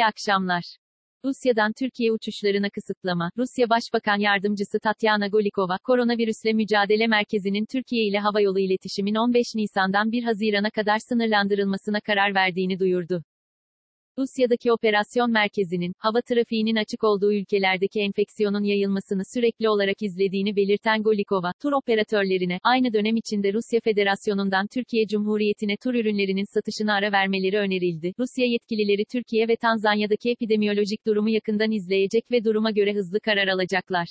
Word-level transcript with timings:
İyi 0.00 0.06
akşamlar. 0.06 0.76
Rusya'dan 1.24 1.72
Türkiye 1.78 2.12
uçuşlarına 2.12 2.70
kısıtlama. 2.70 3.30
Rusya 3.38 3.70
Başbakan 3.70 4.18
Yardımcısı 4.18 4.78
Tatyana 4.80 5.28
Golikova, 5.28 5.78
koronavirüsle 5.84 6.52
mücadele 6.52 7.06
merkezinin 7.06 7.66
Türkiye 7.72 8.06
ile 8.06 8.18
havayolu 8.18 8.58
iletişimin 8.60 9.14
15 9.14 9.46
Nisan'dan 9.54 10.12
1 10.12 10.24
Haziran'a 10.24 10.70
kadar 10.70 10.98
sınırlandırılmasına 11.08 12.00
karar 12.00 12.34
verdiğini 12.34 12.78
duyurdu. 12.78 13.24
Rusya'daki 14.20 14.72
operasyon 14.72 15.30
merkezinin, 15.30 15.92
hava 15.98 16.20
trafiğinin 16.20 16.76
açık 16.76 17.04
olduğu 17.04 17.32
ülkelerdeki 17.32 18.00
enfeksiyonun 18.00 18.62
yayılmasını 18.62 19.22
sürekli 19.34 19.68
olarak 19.68 20.02
izlediğini 20.02 20.56
belirten 20.56 21.02
Golikova, 21.02 21.52
tur 21.62 21.72
operatörlerine, 21.72 22.58
aynı 22.62 22.92
dönem 22.92 23.16
içinde 23.16 23.52
Rusya 23.52 23.80
Federasyonu'ndan 23.84 24.66
Türkiye 24.74 25.06
Cumhuriyeti'ne 25.06 25.76
tur 25.82 25.94
ürünlerinin 25.94 26.54
satışına 26.54 26.94
ara 26.94 27.12
vermeleri 27.12 27.58
önerildi. 27.58 28.12
Rusya 28.18 28.46
yetkilileri 28.46 29.04
Türkiye 29.12 29.48
ve 29.48 29.56
Tanzanya'daki 29.56 30.30
epidemiyolojik 30.30 31.06
durumu 31.06 31.30
yakından 31.30 31.70
izleyecek 31.70 32.30
ve 32.30 32.44
duruma 32.44 32.70
göre 32.70 32.94
hızlı 32.94 33.20
karar 33.20 33.48
alacaklar 33.48 34.08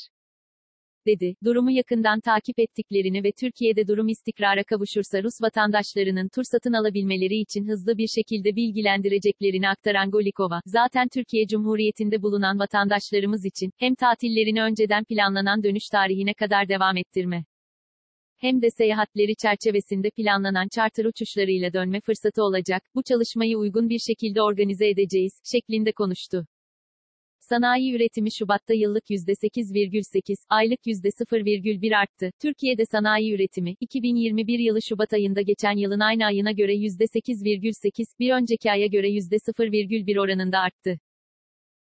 dedi. 1.10 1.36
Durumu 1.44 1.72
yakından 1.72 2.20
takip 2.20 2.60
ettiklerini 2.60 3.24
ve 3.24 3.32
Türkiye'de 3.42 3.88
durum 3.88 4.08
istikrara 4.08 4.64
kavuşursa 4.64 5.24
Rus 5.24 5.38
vatandaşlarının 5.42 6.30
tur 6.36 6.44
satın 6.52 6.74
alabilmeleri 6.74 7.38
için 7.46 7.64
hızlı 7.70 7.98
bir 7.98 8.10
şekilde 8.18 8.50
bilgilendireceklerini 8.56 9.70
aktaran 9.70 10.12
Golikova, 10.12 10.60
zaten 10.66 11.08
Türkiye 11.14 11.48
Cumhuriyeti'nde 11.48 12.22
bulunan 12.22 12.60
vatandaşlarımız 12.60 13.46
için, 13.46 13.72
hem 13.78 13.96
tatillerini 13.96 14.62
önceden 14.62 15.04
planlanan 15.04 15.64
dönüş 15.64 15.88
tarihine 15.92 16.34
kadar 16.34 16.70
devam 16.70 16.98
ettirme 16.98 17.44
hem 18.40 18.62
de 18.62 18.68
seyahatleri 18.78 19.36
çerçevesinde 19.36 20.10
planlanan 20.10 20.68
charter 20.76 21.06
uçuşlarıyla 21.06 21.74
dönme 21.74 22.02
fırsatı 22.02 22.44
olacak, 22.44 22.84
bu 22.96 23.04
çalışmayı 23.04 23.58
uygun 23.58 23.90
bir 23.90 24.00
şekilde 24.00 24.42
organize 24.42 24.90
edeceğiz, 24.90 25.34
şeklinde 25.52 25.92
konuştu. 25.92 26.48
Sanayi 27.50 27.96
üretimi 27.96 28.32
Şubat'ta 28.32 28.74
yıllık 28.74 29.10
%8,8, 29.10 30.46
aylık 30.50 30.80
%0,1 30.86 31.98
arttı. 31.98 32.32
Türkiye'de 32.42 32.86
sanayi 32.86 33.36
üretimi, 33.36 33.76
2021 33.80 34.60
yılı 34.60 34.82
Şubat 34.82 35.14
ayında 35.14 35.42
geçen 35.42 35.78
yılın 35.78 36.00
aynı 36.00 36.26
ayına 36.26 36.52
göre 36.52 36.74
%8,8, 36.76 38.20
bir 38.20 38.32
önceki 38.32 38.72
aya 38.72 38.88
göre 38.88 39.10
%0,1 39.10 40.20
oranında 40.20 40.60
arttı. 40.60 41.00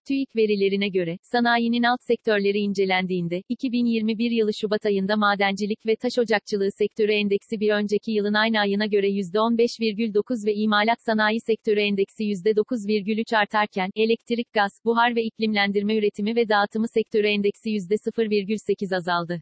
TÜİK 0.10 0.36
verilerine 0.36 0.90
göre, 0.90 1.18
sanayinin 1.22 1.84
alt 1.84 2.02
sektörleri 2.04 2.58
incelendiğinde, 2.58 3.42
2021 3.50 4.32
yılı 4.32 4.52
Şubat 4.54 4.86
ayında 4.86 5.16
madencilik 5.16 5.86
ve 5.86 5.96
taş 5.96 6.20
ocakçılığı 6.20 6.72
sektörü 6.72 7.12
endeksi 7.12 7.60
bir 7.60 7.70
önceki 7.70 8.12
yılın 8.12 8.34
aynı 8.34 8.60
ayına 8.60 8.86
göre 8.86 9.10
%15,9 9.10 10.46
ve 10.46 10.54
imalat 10.54 11.02
sanayi 11.02 11.40
sektörü 11.40 11.80
endeksi 11.80 12.24
%9,3 12.24 13.38
artarken, 13.38 13.90
elektrik, 13.96 14.54
gaz, 14.54 14.72
buhar 14.86 15.16
ve 15.16 15.24
iklimlendirme 15.24 15.96
üretimi 15.98 16.36
ve 16.36 16.50
dağıtımı 16.50 16.88
sektörü 16.88 17.28
endeksi 17.28 17.70
%0,8 17.70 18.96
azaldı. 18.96 19.42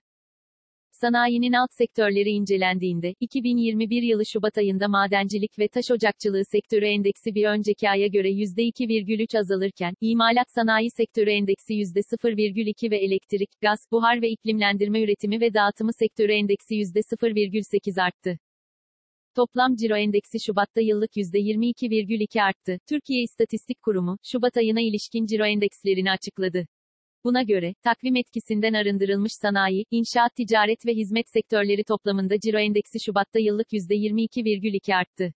Sanayinin 0.91 1.53
alt 1.53 1.73
sektörleri 1.73 2.29
incelendiğinde, 2.29 3.13
2021 3.19 4.01
yılı 4.01 4.25
Şubat 4.25 4.57
ayında 4.57 4.87
madencilik 4.87 5.59
ve 5.59 5.67
taş 5.67 5.91
ocakçılığı 5.91 6.45
sektörü 6.45 6.85
endeksi 6.85 7.35
bir 7.35 7.45
önceki 7.45 7.89
aya 7.89 8.07
göre 8.07 8.29
%2,3 8.29 9.39
azalırken, 9.39 9.93
imalat 10.01 10.51
sanayi 10.55 10.89
sektörü 10.91 11.31
endeksi 11.31 11.73
%0,2 11.73 12.91
ve 12.91 12.97
elektrik, 12.97 13.49
gaz, 13.61 13.79
buhar 13.91 14.21
ve 14.21 14.29
iklimlendirme 14.29 15.01
üretimi 15.01 15.41
ve 15.41 15.53
dağıtımı 15.53 15.93
sektörü 15.93 16.33
endeksi 16.33 16.75
%0,8 16.75 18.01
arttı. 18.01 18.39
Toplam 19.35 19.75
ciro 19.75 19.95
endeksi 19.97 20.39
Şubat'ta 20.45 20.81
yıllık 20.81 21.11
%22,2 21.15 22.41
arttı. 22.41 22.79
Türkiye 22.89 23.23
İstatistik 23.23 23.81
Kurumu, 23.81 24.17
Şubat 24.23 24.57
ayına 24.57 24.81
ilişkin 24.81 25.25
ciro 25.25 25.45
endekslerini 25.45 26.11
açıkladı. 26.11 26.67
Buna 27.23 27.43
göre, 27.43 27.73
takvim 27.83 28.15
etkisinden 28.15 28.73
arındırılmış 28.73 29.31
sanayi, 29.41 29.85
inşaat 29.91 30.35
ticaret 30.35 30.85
ve 30.85 30.93
hizmet 30.93 31.29
sektörleri 31.29 31.83
toplamında 31.83 32.39
ciro 32.39 32.59
endeksi 32.59 32.99
Şubat'ta 33.05 33.39
yıllık 33.39 33.67
%22,2 33.73 34.95
arttı. 34.95 35.33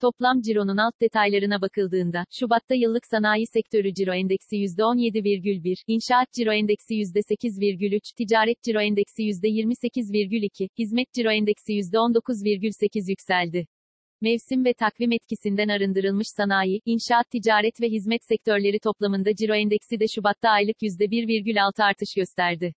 Toplam 0.00 0.40
cironun 0.40 0.76
alt 0.76 1.00
detaylarına 1.00 1.60
bakıldığında, 1.60 2.24
Şubat'ta 2.30 2.74
yıllık 2.74 3.06
sanayi 3.06 3.46
sektörü 3.46 3.94
ciro 3.94 4.14
endeksi 4.14 4.56
%17,1, 4.56 5.82
inşaat 5.86 6.32
ciro 6.32 6.52
endeksi 6.52 6.94
%8,3, 6.94 8.14
ticaret 8.16 8.62
ciro 8.62 8.80
endeksi 8.80 9.22
%28,2, 9.22 10.68
hizmet 10.78 11.12
ciro 11.12 11.30
endeksi 11.30 11.72
%19,8 11.72 13.10
yükseldi. 13.10 13.66
Mevsim 14.20 14.64
ve 14.64 14.74
takvim 14.74 15.12
etkisinden 15.12 15.68
arındırılmış 15.68 16.26
sanayi, 16.36 16.80
inşaat 16.84 17.30
ticaret 17.30 17.80
ve 17.80 17.88
hizmet 17.88 18.24
sektörleri 18.24 18.78
toplamında 18.78 19.34
ciro 19.34 19.54
endeksi 19.54 20.00
de 20.00 20.04
Şubat'ta 20.14 20.48
aylık 20.50 20.76
%1,6 20.82 21.84
artış 21.84 22.14
gösterdi. 22.16 22.74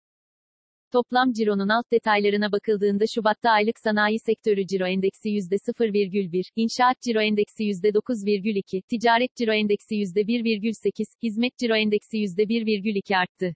Toplam 0.91 1.31
cironun 1.31 1.69
alt 1.69 1.91
detaylarına 1.91 2.52
bakıldığında 2.52 3.06
Şubat'ta 3.16 3.50
aylık 3.50 3.79
sanayi 3.79 4.19
sektörü 4.19 4.68
ciro 4.68 4.88
endeksi 4.88 5.29
%0,1, 5.29 6.52
inşaat 6.56 7.02
ciro 7.02 7.22
endeksi 7.22 7.63
%9,2, 7.63 8.81
ticaret 8.90 9.35
ciro 9.35 9.53
endeksi 9.53 9.96
%1,8, 9.96 11.06
hizmet 11.23 11.58
ciro 11.58 11.75
endeksi 11.75 12.18
%1,2 12.18 13.18
arttı. 13.18 13.56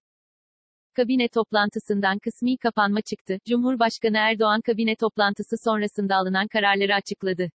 Kabine 0.94 1.28
toplantısından 1.28 2.20
kısmi 2.20 2.58
kapanma 2.58 3.02
çıktı. 3.02 3.38
Cumhurbaşkanı 3.50 4.18
Erdoğan 4.18 4.62
kabine 4.62 4.96
toplantısı 4.96 5.56
sonrasında 5.64 6.16
alınan 6.16 6.48
kararları 6.48 6.96
açıkladı. 6.96 7.50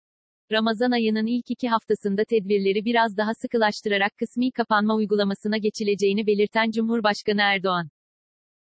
Ramazan 0.51 0.91
ayının 0.91 1.25
ilk 1.25 1.51
iki 1.51 1.69
haftasında 1.69 2.23
tedbirleri 2.29 2.85
biraz 2.85 3.17
daha 3.17 3.31
sıkılaştırarak 3.41 4.17
kısmi 4.17 4.51
kapanma 4.51 4.95
uygulamasına 4.95 5.57
geçileceğini 5.57 6.27
belirten 6.27 6.71
Cumhurbaşkanı 6.71 7.41
Erdoğan. 7.41 7.89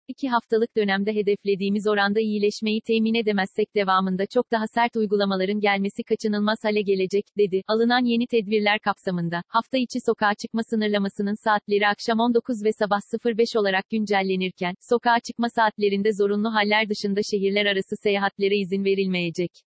İki 0.09 0.28
haftalık 0.28 0.76
dönemde 0.76 1.14
hedeflediğimiz 1.14 1.87
oranda 1.87 2.20
iyileşmeyi 2.20 2.81
temin 2.87 3.14
edemezsek 3.14 3.75
devamında 3.75 4.25
çok 4.34 4.53
daha 4.53 4.64
sert 4.75 4.97
uygulamaların 4.97 5.60
gelmesi 5.60 6.03
kaçınılmaz 6.03 6.59
hale 6.62 6.82
gelecek, 6.82 7.25
dedi. 7.38 7.62
Alınan 7.69 8.04
yeni 8.04 8.26
tedbirler 8.26 8.78
kapsamında, 8.78 9.43
hafta 9.48 9.78
içi 9.78 9.98
sokağa 10.06 10.34
çıkma 10.43 10.62
sınırlamasının 10.70 11.44
saatleri 11.44 11.87
akşam 11.88 12.20
19 12.20 12.64
ve 12.64 12.70
sabah 12.72 13.00
05 13.38 13.56
olarak 13.56 13.91
güncellenirken, 13.91 14.75
sokağa 14.91 15.20
çıkma 15.26 15.48
saatlerinde 15.56 16.12
zorunlu 16.12 16.54
haller 16.54 16.88
dışında 16.88 17.20
şehirler 17.31 17.66
arası 17.66 17.97
seyahatlere 18.03 18.56
izin 18.56 18.84
verilmeyecek. 18.84 19.66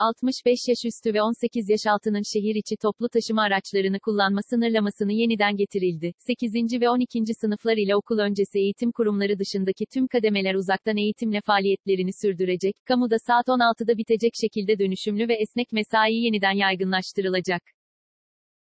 65 0.00 0.58
yaş 0.68 0.78
üstü 0.84 1.14
ve 1.14 1.22
18 1.22 1.70
yaş 1.70 1.80
altının 1.86 2.22
şehir 2.32 2.54
içi 2.54 2.76
toplu 2.82 3.08
taşıma 3.08 3.42
araçlarını 3.42 4.00
kullanma 4.00 4.40
sınırlamasını 4.50 5.12
yeniden 5.12 5.56
getirildi. 5.56 6.12
8. 6.18 6.80
ve 6.80 6.90
12. 6.90 7.34
sınıflar 7.40 7.76
ile 7.76 7.96
okul 7.96 8.18
öncesi 8.18 8.58
eğitim 8.58 8.92
kurumları 8.92 9.38
dışındaki 9.38 9.84
tüm 9.94 10.08
kademeler 10.08 10.54
uzaktan 10.54 10.96
eğitimle 10.96 11.40
faaliyetlerini 11.40 12.10
sürdürecek. 12.22 12.74
Kamuda 12.88 13.16
saat 13.26 13.46
16'da 13.48 13.98
bitecek 13.98 14.32
şekilde 14.40 14.78
dönüşümlü 14.78 15.28
ve 15.28 15.34
esnek 15.34 15.72
mesai 15.72 16.14
yeniden 16.14 16.56
yaygınlaştırılacak. 16.64 17.62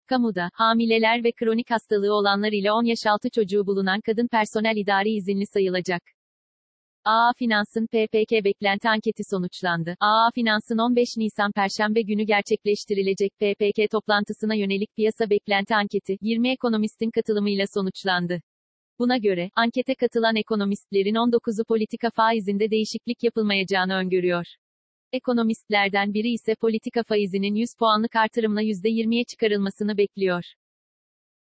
Kamuda, 0.07 0.49
hamileler 0.53 1.25
ve 1.25 1.33
kronik 1.33 1.71
hastalığı 1.71 2.15
olanlar 2.15 2.53
ile 2.53 2.73
10 2.73 2.85
yaş 2.85 3.07
altı 3.07 3.29
çocuğu 3.35 3.67
bulunan 3.67 4.01
kadın 4.01 4.29
personel 4.29 4.77
idari 4.77 5.11
izinli 5.11 5.47
sayılacak. 5.47 6.03
AA 7.07 7.33
Finans'ın 7.39 7.87
PPK 7.87 8.45
beklenti 8.45 8.89
anketi 8.89 9.23
sonuçlandı. 9.31 9.97
AA 10.01 10.31
Finans'ın 10.35 10.79
15 10.79 11.09
Nisan 11.17 11.53
Perşembe 11.53 12.03
günü 12.03 12.23
gerçekleştirilecek 12.23 13.33
PPK 13.41 13.91
toplantısına 13.91 14.55
yönelik 14.55 14.97
piyasa 14.97 15.31
beklenti 15.31 15.75
anketi, 15.75 16.17
20 16.23 16.51
ekonomistin 16.53 17.11
katılımıyla 17.11 17.65
sonuçlandı. 17.75 18.41
Buna 18.99 19.17
göre, 19.17 19.51
ankete 19.57 19.95
katılan 19.95 20.37
ekonomistlerin 20.37 21.15
19'u 21.15 21.65
politika 21.65 22.11
faizinde 22.11 22.71
değişiklik 22.71 23.23
yapılmayacağını 23.23 23.95
öngörüyor. 23.95 24.45
Ekonomistlerden 25.13 26.15
biri 26.15 26.29
ise 26.33 26.55
politika 26.55 27.03
faizinin 27.03 27.55
100 27.55 27.69
puanlık 27.79 28.17
artırımla 28.17 28.63
%20'ye 28.63 29.25
çıkarılmasını 29.25 29.97
bekliyor. 29.97 30.45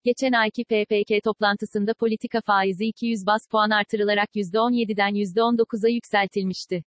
Geçen 0.08 0.32
ayki 0.32 0.64
PPK 0.64 1.24
toplantısında 1.24 1.94
politika 1.94 2.40
faizi 2.40 2.84
200 2.84 3.26
bas 3.26 3.40
puan 3.50 3.70
artırılarak 3.70 4.28
%17'den 4.34 5.14
%19'a 5.14 5.88
yükseltilmişti. 5.88 6.84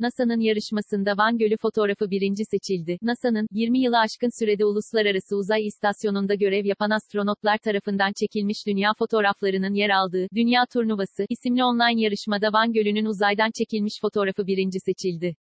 NASA'nın 0.00 0.40
yarışmasında 0.40 1.16
Van 1.16 1.38
Gölü 1.38 1.56
fotoğrafı 1.56 2.10
birinci 2.10 2.44
seçildi. 2.44 2.98
NASA'nın, 3.02 3.46
20 3.50 3.78
yılı 3.78 3.98
aşkın 3.98 4.38
sürede 4.38 4.64
Uluslararası 4.64 5.36
Uzay 5.36 5.66
İstasyonu'nda 5.66 6.34
görev 6.34 6.64
yapan 6.64 6.90
astronotlar 6.90 7.58
tarafından 7.58 8.12
çekilmiş 8.20 8.66
dünya 8.66 8.90
fotoğraflarının 8.98 9.74
yer 9.74 9.90
aldığı, 9.90 10.26
Dünya 10.34 10.66
Turnuvası, 10.72 11.26
isimli 11.28 11.64
online 11.64 12.02
yarışmada 12.02 12.52
Van 12.52 12.72
Gölü'nün 12.72 13.04
uzaydan 13.04 13.50
çekilmiş 13.58 14.00
fotoğrafı 14.00 14.46
birinci 14.46 14.78
seçildi. 14.80 15.36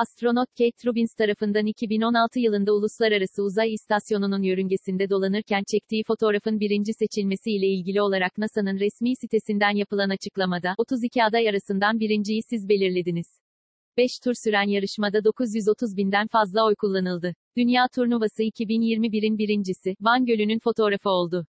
Astronot 0.00 0.48
Kate 0.58 0.86
Rubins 0.86 1.14
tarafından 1.14 1.66
2016 1.66 2.40
yılında 2.40 2.72
Uluslararası 2.74 3.42
Uzay 3.42 3.74
İstasyonu'nun 3.74 4.42
yörüngesinde 4.42 5.10
dolanırken 5.10 5.62
çektiği 5.70 6.04
fotoğrafın 6.04 6.60
birinci 6.60 6.92
seçilmesi 6.92 7.50
ile 7.50 7.66
ilgili 7.66 8.02
olarak 8.02 8.38
NASA'nın 8.38 8.78
resmi 8.78 9.16
sitesinden 9.16 9.76
yapılan 9.76 10.10
açıklamada, 10.10 10.74
32 10.78 11.24
aday 11.24 11.48
arasından 11.48 12.00
birinciyi 12.00 12.40
siz 12.50 12.68
belirlediniz. 12.68 13.26
5 13.96 14.10
tur 14.24 14.34
süren 14.44 14.68
yarışmada 14.68 15.24
930 15.24 15.96
binden 15.96 16.26
fazla 16.26 16.66
oy 16.66 16.74
kullanıldı. 16.74 17.34
Dünya 17.56 17.88
Turnuvası 17.94 18.42
2021'in 18.42 19.38
birincisi, 19.38 19.94
Van 20.00 20.26
Gölü'nün 20.26 20.58
fotoğrafı 20.58 21.10
oldu. 21.10 21.46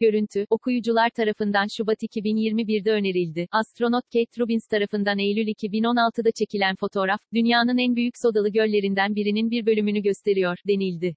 Görüntü, 0.00 0.46
okuyucular 0.50 1.10
tarafından 1.10 1.66
Şubat 1.76 2.02
2021'de 2.02 2.90
önerildi. 2.92 3.46
Astronot 3.50 4.04
Kate 4.04 4.40
Robbins 4.40 4.66
tarafından 4.66 5.18
Eylül 5.18 5.46
2016'da 5.48 6.30
çekilen 6.30 6.76
fotoğraf, 6.76 7.20
dünyanın 7.34 7.78
en 7.78 7.96
büyük 7.96 8.14
sodalı 8.18 8.48
göllerinden 8.48 9.14
birinin 9.14 9.50
bir 9.50 9.66
bölümünü 9.66 10.02
gösteriyor, 10.02 10.58
denildi. 10.68 11.16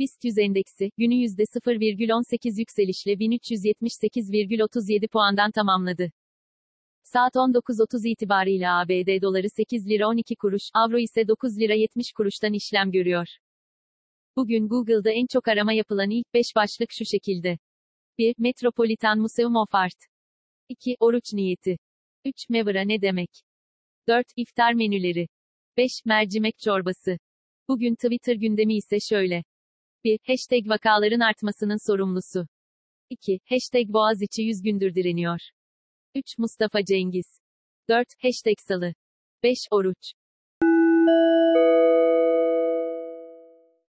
BIST 0.00 0.24
100 0.24 0.38
endeksi, 0.38 0.90
günü 0.98 1.14
%0,18 1.14 2.58
yükselişle 2.58 3.12
1378,37 3.12 5.08
puandan 5.08 5.50
tamamladı. 5.50 6.10
Saat 7.02 7.34
19.30 7.34 8.08
itibarıyla 8.08 8.80
ABD 8.80 9.22
doları 9.22 9.50
8 9.50 9.88
lira 9.88 10.08
12 10.08 10.36
kuruş, 10.36 10.62
avro 10.74 10.98
ise 10.98 11.28
9 11.28 11.58
lira 11.58 11.74
70 11.74 12.12
kuruştan 12.12 12.52
işlem 12.52 12.92
görüyor. 12.92 13.26
Bugün 14.36 14.68
Google'da 14.68 15.10
en 15.10 15.26
çok 15.26 15.48
arama 15.48 15.72
yapılan 15.72 16.10
ilk 16.10 16.34
5 16.34 16.46
başlık 16.56 16.92
şu 16.92 17.04
şekilde. 17.04 17.58
1. 18.18 18.34
Metropolitan 18.38 19.18
Museum 19.18 19.56
of 19.56 19.74
Art. 19.74 20.06
2. 20.68 20.96
Oruç 21.00 21.32
niyeti. 21.32 21.76
3. 22.24 22.48
Mevra 22.48 22.82
ne 22.82 23.02
demek? 23.02 23.30
4. 24.08 24.26
İftar 24.36 24.72
menüleri. 24.72 25.28
5. 25.76 25.90
Mercimek 26.04 26.58
çorbası. 26.58 27.18
Bugün 27.68 27.94
Twitter 27.94 28.34
gündemi 28.34 28.76
ise 28.76 28.96
şöyle. 29.00 29.44
1. 30.04 30.18
Hashtag 30.26 30.68
vakaların 30.68 31.20
artmasının 31.20 31.90
sorumlusu. 31.90 32.46
2. 33.10 33.40
Hashtag 33.44 33.88
Boğaziçi 33.88 34.42
100 34.42 34.62
gündür 34.62 34.94
direniyor. 34.94 35.40
3. 36.14 36.38
Mustafa 36.38 36.84
Cengiz. 36.84 37.40
4. 37.88 38.08
Hashtag 38.22 38.56
Salı. 38.68 38.94
5. 39.42 39.58
Oruç. 39.70 40.12